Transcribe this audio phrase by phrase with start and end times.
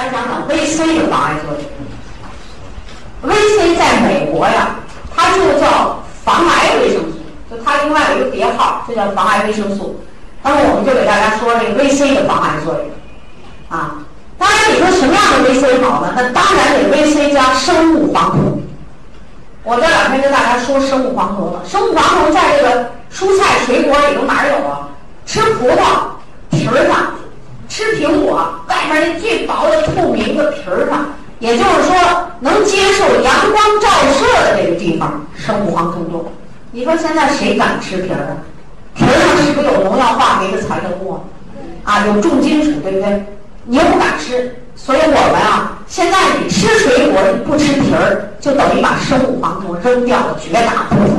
[0.00, 3.30] 大家讲讲 VC 的防癌作用。
[3.30, 4.76] VC 在美国呀，
[5.14, 7.18] 它就叫防癌维生素，
[7.50, 10.02] 就它另外有一个别号，就叫防癌维生素。
[10.42, 12.88] 那么我们就给大家说这个 VC 的防癌作用
[13.68, 13.98] 啊。
[14.38, 16.14] 当然，你说什么样的 VC 好呢？
[16.16, 18.58] 那当然得 VC 加生物黄酮。
[19.64, 24.88] 我这两天跟大家说生物黄酮了，生物黄酮在这个蔬菜水果里头哪儿有啊？
[25.26, 26.08] 吃葡萄
[26.48, 27.12] 皮儿上，
[27.68, 28.42] 吃苹果
[28.88, 31.06] 外面那最薄的透明的皮儿上，
[31.38, 33.88] 也就是说能接受阳光照
[34.18, 36.32] 射的这个地方，生物黄酮多。
[36.70, 38.32] 你说现在谁敢吃皮儿啊？
[38.94, 41.20] 皮儿上是不是有农药化肥的残留物啊？
[41.84, 43.24] 啊，有重金属，对不对？
[43.64, 51.10] 你又不敢吃，所以我们啊，现在你吃水果你不吃皮儿，就等于把生物黄酮扔掉了绝大部分。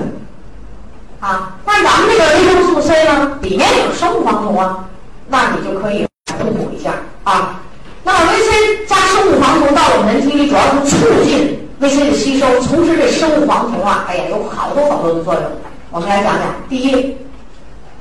[1.19, 4.85] 啊，那咱们这个维生素 C 呢，里面有生物黄酮啊，
[5.29, 6.07] 那你就可以
[6.39, 6.93] 互补一下
[7.23, 7.61] 啊。
[8.03, 15.43] 那么 VC 加生物黄酮到我们人体里，主要是促进维 C 的吸收，同时这生物黄酮啊，哎呀，有好多好多的作用。
[15.91, 17.17] 我们来讲讲，第一，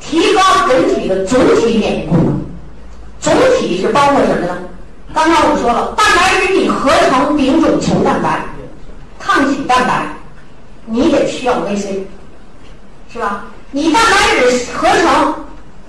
[0.01, 2.41] 提高人体的总体免疫功能。
[3.21, 4.57] 总体是包括什么呢？
[5.13, 8.43] 刚才我们说了，蛋白质你合成丙种球蛋白、
[9.19, 10.07] 抗体蛋白，
[10.87, 12.07] 你得需要维 C，
[13.13, 13.45] 是吧？
[13.73, 15.35] 你蛋白质合成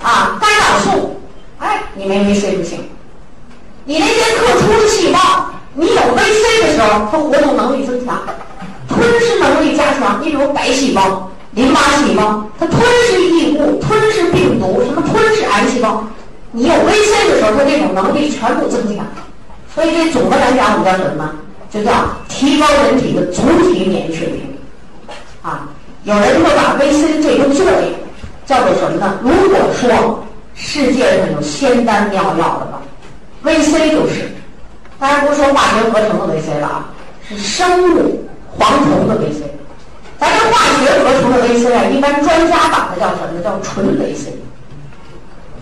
[0.02, 1.22] 啊干扰素，
[1.60, 2.90] 哎，你没维 C 不行。
[3.86, 5.20] 你那些特殊的细胞，
[5.74, 8.22] 你有 VC 的时候，它活动能力增强，
[8.88, 10.20] 吞噬能力加强。
[10.22, 16.04] 你比如白细胞、淋巴细胞，它吞噬异物、吞噬病毒，什么吞噬癌细胞。
[16.52, 19.06] 你有 VC 的时候，它这种能力全部增强，
[19.74, 21.32] 所以这总的来讲，我们叫什么？
[21.72, 21.92] 就叫
[22.28, 24.58] 提高人体的总体免疫水平。
[25.42, 25.68] 啊，
[26.04, 27.76] 有人会把 VC 这个作用
[28.46, 29.18] 叫做什么呢？
[29.24, 30.24] 如果说
[30.54, 32.68] 世界上有仙丹妙药的
[33.44, 34.30] ，VC 就是。
[35.00, 36.86] 当然不是说化学合成的 VC 了啊，
[37.28, 39.42] 是生物黄酮的 VC。
[40.20, 43.42] 咱这化学合成的 VC 啊，一般专家把它叫什么？
[43.44, 44.28] 叫纯 VC。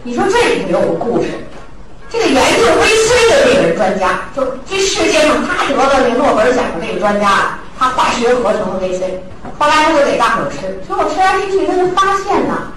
[0.04, 1.30] 你说这里头有个故事，
[2.10, 9.04] 这个研究 VC 的这个专家，就这世界上他得了那诺贝尔奖的这个专家啊，他化学合成的 VC，
[9.58, 12.74] 后来他就给大伙吃，结果吃来进去，他就发现呢，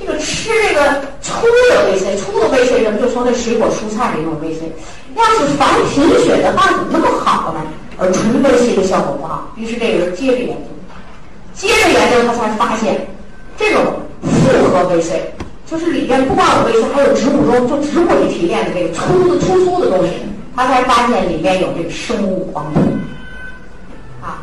[0.00, 4.72] 这个吃这个粗的维 C，粗的维 C，人们就说那水果蔬菜里用维 C，
[5.14, 7.60] 要是防贫血的话，怎么那么好呢？
[7.98, 10.64] 而纯维 C 的效果不好，于是这个人接着研究，
[11.52, 13.06] 接着研究他才发现，
[13.58, 15.34] 这种复合维 C，。
[15.66, 20.14] 就是里边不光有维 C，还有植物中就植物里提炼的这个粗的粗粗的东西，
[20.56, 22.82] 他才发现里面有这个生物黄酮。
[24.22, 24.42] 啊，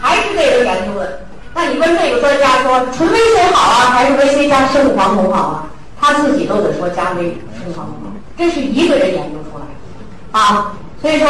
[0.00, 1.20] 还是这个研究的。
[1.56, 5.66] 那你问这个专家说纯维 C 好啊，还是维 C 加生物黄酮好啊？
[5.98, 8.12] 他自己都得说加维生物黄酮好。
[8.36, 10.74] 这是一个人研究出来的啊。
[11.00, 11.26] 所以说，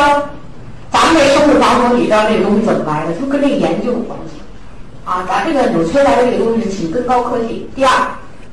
[0.91, 3.13] 咱们这生物黄酮，你知道这个东西怎么来的？
[3.15, 4.43] 就跟这研究有关系。
[5.05, 7.71] 啊，咱这个纽崔莱这个东西是紧跟高科技。
[7.77, 7.93] 第二。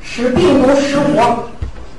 [0.05, 1.45] 使病毒失活，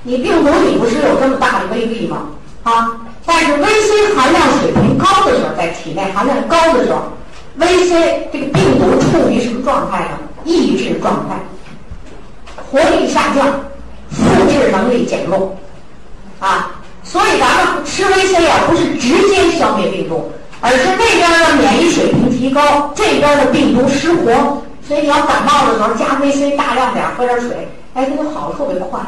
[0.03, 2.29] 你病毒你不是有这么大的威力吗？
[2.63, 3.01] 啊！
[3.25, 7.04] 但是 VC 含量水平高的时候，在体内含量高的时候
[7.59, 10.19] ，VC 这个病毒处于什么状态呢？
[10.45, 11.37] 抑制状态，
[12.71, 13.47] 活力下降，
[14.11, 15.57] 复制能力减弱，
[16.39, 16.71] 啊！
[17.03, 24.63] 所以咱们吃 VC 啊，不是直接消灭病毒，而是那边的免疫水平提高，这边的病毒失活。
[24.87, 27.69] 所以你要感冒的时候加 VC 大量点，喝点水。
[27.95, 29.01] 哎，它就好的特别快，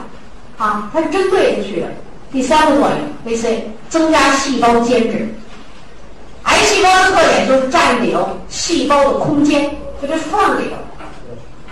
[0.57, 1.87] 啊，它是针对去的。
[2.33, 2.99] 第三个作用
[3.35, 5.35] ，VC 增加细胞间质。
[6.47, 8.19] 癌细胞的特点就是占领
[8.49, 9.71] 细胞的空间，
[10.01, 10.77] 就这缝里头，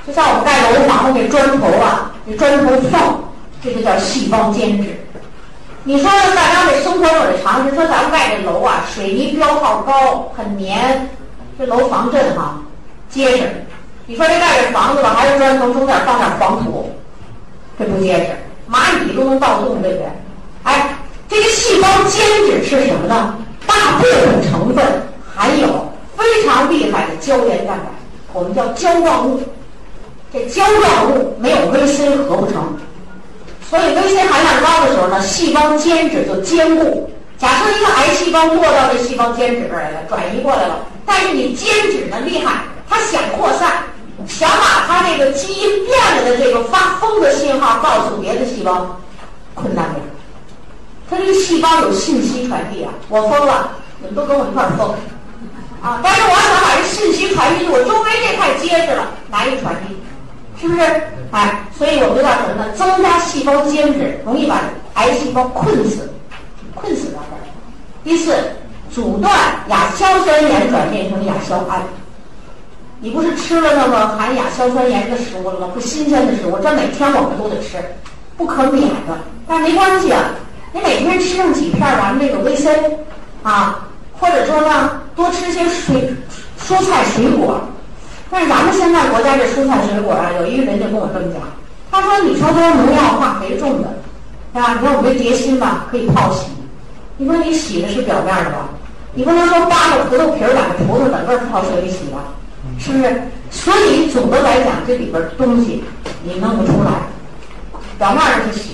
[0.06, 3.24] 就像我们盖楼房的那砖头啊，那砖头缝，
[3.62, 5.00] 这就叫细胞间质。
[5.84, 11.08] 你说大家这生活中得常识，说咱们盖这楼啊，水泥标号高，很粘，
[11.58, 12.60] 这楼防震哈，
[13.08, 13.66] 结实。
[14.06, 16.90] 你说这盖这房子吧，还是砖头中间放点黄土。
[17.78, 18.26] 这不结实，
[18.70, 20.06] 蚂蚁都能盗洞，对不对？
[20.64, 20.96] 哎，
[21.28, 23.36] 这个细胞间质是什么呢？
[23.84, 24.82] 大部分成分
[25.36, 27.90] 含有非常厉害的胶原蛋白，
[28.32, 29.42] 我们叫胶状物。
[30.32, 32.78] 这胶状物没有 VC 合不成，
[33.68, 37.10] 所以 VC 含量高的时候呢，细胞间质就坚固。
[37.36, 43.84] 假设一个癌细胞落到这细胞间质这儿来了，转移过来了，但是你间质呢厉害，它想扩散。
[44.26, 48.98] 想把它这个基因变了的这个发疯的信号告诉别的细胞，
[49.54, 50.13] 困难点。
[51.10, 53.70] 它这个细胞有信息传递啊，我疯了，
[54.00, 54.90] 你们都跟我一块疯
[55.82, 56.00] 啊！
[56.02, 59.96] 但是我要想把这信息传递，我周围这块结实了，难以传递，
[60.60, 60.80] 是不是？
[61.30, 62.72] 哎，所以我们就叫什么呢？
[62.72, 64.62] 增加细胞间质，容易把
[64.94, 66.10] 癌细胞困死，
[66.74, 67.42] 困死在这儿。
[68.02, 68.34] 第四，
[68.90, 69.32] 阻断
[69.68, 71.82] 亚硝酸盐转变成亚硝胺。
[73.00, 75.68] 你不是吃了那个含亚硝酸盐的食物了吗？
[75.74, 77.76] 不新鲜的食物，这每天我们都得吃，
[78.36, 79.18] 不可免的。
[79.46, 80.30] 但没关系啊，
[80.74, 82.68] 你每天吃上几片咱们这个维 C
[83.44, 83.86] 啊，
[84.18, 86.12] 或者说呢，多吃些水
[86.60, 87.60] 蔬菜水果。
[88.28, 91.40] 但是咱们现在国家这蔬菜水果啊，有一个人就跟我这么讲，
[91.92, 93.88] 他说：“你说都是农药化肥种的，
[94.52, 94.76] 是吧？
[94.80, 96.46] 你看我们这蝶心吧，可以泡洗。
[97.18, 98.70] 你说你洗的是表面的吧？
[99.14, 102.34] 你不能说扒着葡萄皮儿，把这葡萄整个泡水里洗吧，
[102.80, 103.22] 是不是？
[103.48, 105.84] 所以总的来讲，这里边东西
[106.24, 106.90] 你弄不出来，
[107.96, 108.73] 表面上是洗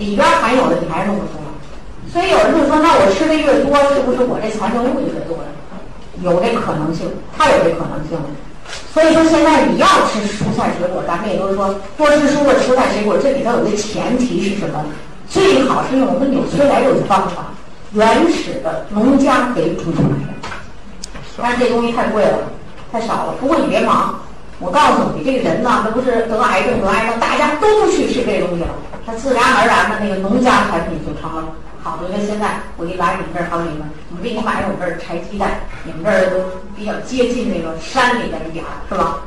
[0.00, 1.46] 里边含有的你还是弄不出来。
[2.10, 5.52] 所以有人就说，那我吃的越多，是不是我这残留物就越多了？
[6.24, 7.06] 有这可能性，
[7.38, 8.18] 太有这可能性。”
[8.94, 13.16] 所以说，现在你要吃蔬菜水果，咱们也都是说多吃蔬果、蔬菜水果。
[13.18, 14.84] 这里头有个前提是什么？
[15.28, 17.54] 最好是用我们纽崔莱这种方法，
[17.92, 20.58] 原始的农家肥种出来的。
[21.40, 22.38] 但是这东西太贵了，
[22.90, 23.34] 太少了。
[23.40, 24.18] 不过你别忙，
[24.58, 28.74] 我告诉你，这个人呢，那不是得癌症得癌症，大家都去吃这东西了，
[29.16, 31.44] 自然而然的那个农家产品就成了。
[31.82, 39.20] 好的，那现在我一来你们这儿，好你们，我给你买我们这儿柴鸡蛋，你们这儿都比较接近那个山里边一点儿，是吧？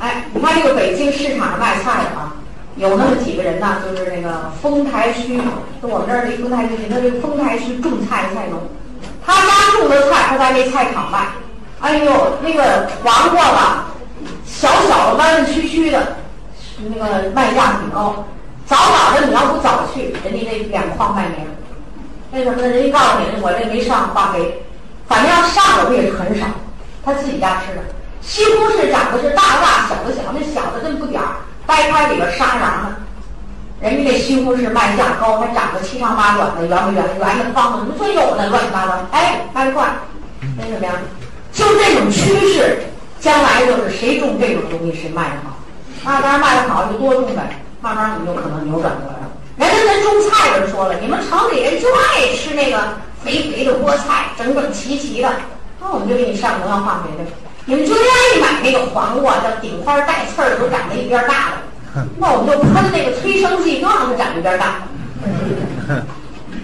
[0.00, 2.34] 哎，你看这个北京市场上卖菜的啊，
[2.74, 5.40] 有那么几个人呢，就是那个丰台区，
[5.80, 8.58] 就我们这儿这丰台区，那这个丰台区种菜的菜农，
[9.24, 11.28] 他家种的菜，他在那菜场卖，
[11.78, 12.10] 哎呦，
[12.42, 13.86] 那个黄瓜吧，
[14.44, 16.16] 小小的弯弯曲曲的，
[16.88, 18.24] 那个卖价挺高。
[18.70, 21.50] 早早的你要不早去，人家这两筐卖没了。
[22.30, 22.68] 为什么呢？
[22.68, 24.62] 人家告诉你，我这没上化肥，
[25.08, 26.46] 反正要上的不也是很少。
[27.04, 27.82] 他自己家吃的，
[28.22, 32.94] 西红柿长的是大的大，小的小，那小的这么不点儿，掰开里边沙瓤的。
[33.80, 37.04] 人家那西红柿卖价高，还长得七长八短的，圆不圆？
[37.18, 39.90] 圆的方的，你说有的乱七八糟，哎，卖的快。
[40.60, 40.92] 为什么呀？
[41.52, 42.84] 就这种趋势，
[43.18, 45.58] 将来就是谁种这种东西谁卖的好。
[46.04, 49.30] 那当然卖的好就多种呗，慢慢你就可能扭转过来了。
[49.56, 55.30] 人家咱种菜的说了，你们城里人就爱吃那个肥肥的菠菜，整整齐齐的，
[55.80, 57.30] 那我们就给你上农药化肥的。
[57.66, 64.82] 你们就愿意买那个黄瓜，叫顶花带刺儿，都长得一边大的，那我们就喷那个催生剂，都让它长一边大。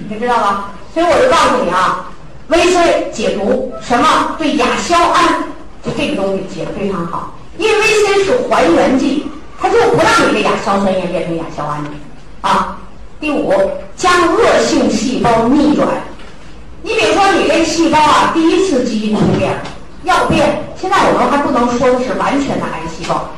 [0.09, 0.71] 你知道吧？
[0.95, 2.07] 所以我就告诉你啊
[2.49, 5.45] 维 C 解毒什么对亚硝胺，
[5.85, 9.26] 就这个东西解的非常好，因为维 C 是还原剂，
[9.61, 11.85] 它就不让你这亚硝酸盐变成亚硝胺
[12.43, 12.79] 啊。
[13.19, 13.53] 第五，
[13.97, 15.89] 将恶性细胞逆转。
[16.83, 19.59] 你比如说，你这细胞啊，第一次基因突变，
[20.05, 20.63] 要变。
[20.79, 23.31] 现在我们还不能说是完全的癌细胞，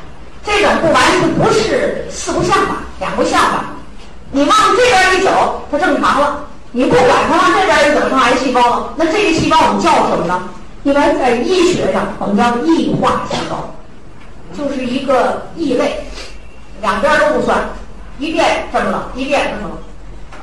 [0.43, 3.73] 这种不完全不是四不像吧，两不像吧。
[4.31, 6.43] 你往这边一走，它正常了；
[6.73, 8.93] 你不管它往这边一走，成癌细胞了。
[8.97, 10.43] 那这个细胞我们叫什么呢？
[10.83, 13.73] 一般在医学上，我们叫异化细胞，
[14.57, 16.03] 就是一个异类，
[16.81, 17.69] 两边都不算。
[18.19, 19.77] 一变这么了，一变这么了，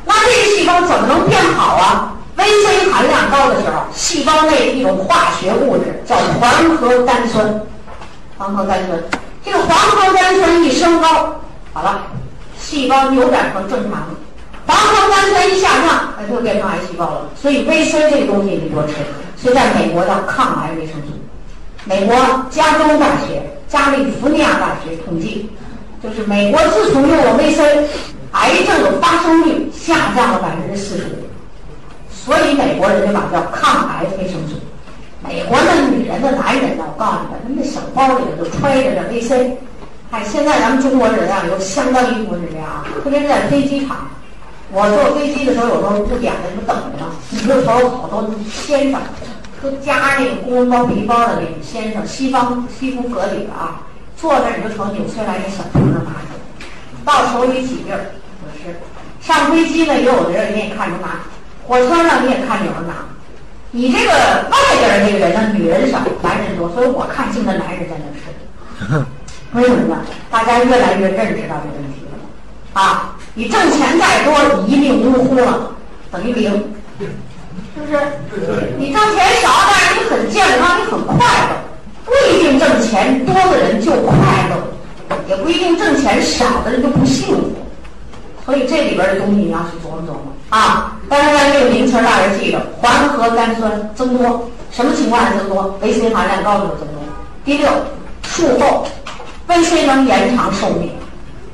[0.07, 7.61] 那这个细胞怎么能变好啊？VC 含量高的时候，细胞内一种化学物质叫环核苷酸，
[8.39, 8.99] 环核苷酸，
[9.45, 11.41] 这个环核苷酸一升高，
[11.75, 12.03] 好了，
[12.59, 14.09] 细胞扭转成正常了。
[14.67, 17.29] 环核苷酸一下降，它就变成癌细胞了。
[17.41, 18.95] 所以 VC 这个东西你多吃，
[19.37, 21.13] 所以在美国叫抗癌维生素。
[21.85, 22.17] 美国
[22.51, 25.51] 加州大学、加利福尼亚大学统计。
[26.03, 27.85] 就是美国自从用了 VC，
[28.33, 31.17] 癌症的发生率下降了百分之四十五，
[32.13, 34.57] 所以美国人就把叫抗癌维生素。
[35.27, 39.53] 美国的女人的男人呢，我告诉你们，他们那小包里头就揣着这 VC。
[40.11, 44.07] 哎，现在咱们中国人啊，有相当一部分是这样，特别是在飞机场，
[44.71, 47.11] 我坐飞机的时候，有时候不点的，不等着呢，
[47.59, 49.01] 里头有好多先生，
[49.63, 53.83] 都夹那个公文包、皮包的那种先生，西方西服革履的啊。
[54.17, 56.33] 坐那儿你就瞅纽崔莱那小瓶子拿着，
[57.05, 58.77] 到手里起劲儿，可是
[59.21, 61.21] 上飞机呢，也有的人你也看着拿，
[61.67, 62.95] 火车上你也看着有人拿。
[63.73, 64.13] 你这个
[64.51, 69.05] 外边这个人呢，女人少，男人多，所以我看净的男人在那吃。
[69.53, 70.03] 为什么呢？
[70.31, 72.81] 大家越来越认识到这个问题了。
[72.81, 75.73] 啊，你挣钱再多，你一命呜呼了，
[76.11, 76.53] 等于零，
[76.99, 77.11] 是
[77.87, 78.73] 不是？
[78.79, 81.57] 你挣钱少，但是你很健康，你很快乐。
[82.05, 84.15] 不一定挣钱多的人就快
[84.49, 87.51] 乐，也不一定挣钱少的人就不幸福。
[88.45, 90.99] 所以这里边的东西你要去琢磨琢磨啊。
[91.09, 97.03] 但是在这个名词大家记着，环核苷酸增多，什么情况下增多维 C 含量高的增多。
[97.45, 97.69] 第六，
[98.23, 98.87] 术后
[99.49, 100.93] ，VC 能延长寿命，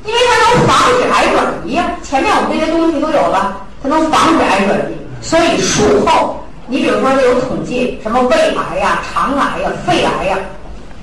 [0.04, 1.84] 因为它能防止癌转移呀。
[2.02, 10.38] 前面我们这些东西都有了，它能防止癌转移，所以术后你比如说有统计，什么胃癌呀、肠癌呀、肺癌呀，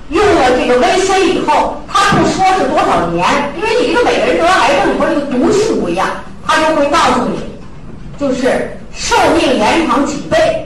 [0.09, 3.25] 用了这个 VC 以后，他不说是多少年，
[3.57, 6.07] 因为你这个每个人得癌症以后这个毒性不一样，
[6.45, 7.39] 他就会告诉你，
[8.19, 10.65] 就是寿命延长几倍。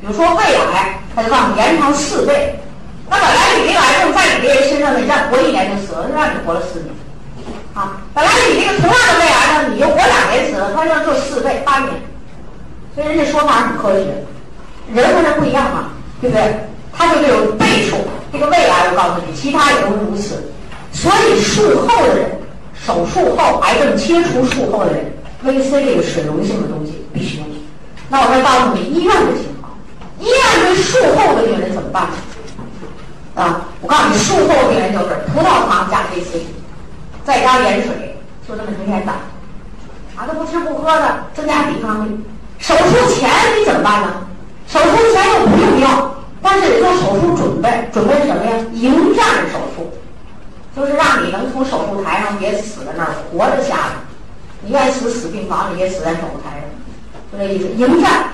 [0.00, 2.58] 比如说胃癌，他就告诉你延长四倍。
[3.10, 6.88] 那本来你这个癌症在你这人身上呢，让活一年就死了，让你活了四年。
[7.74, 11.90] 啊，本来你这个同样的胃癌呢，你就活两年死了，他说就四倍八年。
[12.94, 14.06] 所以人家说法很科学，
[14.94, 16.54] 人和人不一样嘛，对不对？
[16.96, 17.96] 他就这有倍数，
[18.32, 20.44] 这个胃癌我告诉你，其他也都是如此。
[20.92, 22.30] 所以术后的人，
[22.72, 25.12] 手术后癌症切除术后的人
[25.44, 27.46] ，VC 这个水溶性的东西必须用。
[28.08, 29.72] 那我再告诉你医院的情况，
[30.20, 32.06] 医院对术后的病人怎么办？
[33.34, 36.42] 啊，我告诉你，术后病人就是葡萄糖加 VC，
[37.24, 39.14] 再加盐水，就这么天天打，
[40.16, 42.20] 啥都不吃不喝的，增加抵抗力。
[42.66, 43.28] 手术前
[43.60, 44.26] 你怎么办呢？
[44.66, 48.52] 手术前又不用药，但是得做手术准备，准备什么呀？
[48.72, 49.92] 迎战手术，
[50.74, 53.92] 就是让你能从手术台上别死在那儿，活着下来。
[54.62, 56.64] 你愿意死死病房里，别死在手术台上，
[57.30, 57.66] 就这意思。
[57.76, 58.30] 迎战，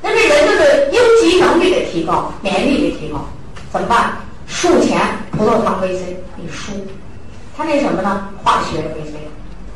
[0.00, 3.26] 那这人就是应急能力得提高，免疫力得提高，
[3.72, 4.12] 怎么办？
[4.46, 5.00] 术前
[5.32, 6.70] 葡萄糖 VC 你输，
[7.56, 8.28] 它那什么呢？
[8.44, 9.14] 化学的 VC，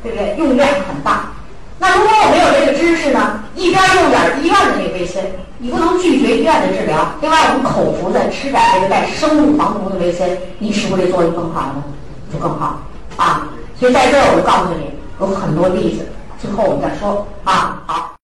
[0.04, 0.36] 对不对？
[0.38, 1.32] 用量很大。
[1.78, 3.44] 那如果我没有这个知识呢？
[3.54, 5.18] 一边用点医院的这个 VC，
[5.58, 7.08] 你不能拒绝医院的治疗。
[7.20, 11.84] 另外，我们口服的吃点这个带生物防毒的维 C，你是不是这作用更好呢？
[12.32, 12.80] 就更好
[13.16, 13.48] 啊！
[13.78, 16.06] 所以在这儿我就告诉你有很多例子，
[16.40, 17.82] 最后我们再说啊。
[17.86, 18.12] 好。